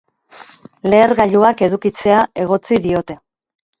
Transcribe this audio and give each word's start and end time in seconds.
Lehergailuak 0.93 1.61
edukitzea 1.67 2.25
egotzi 2.45 2.81
diote. 2.87 3.19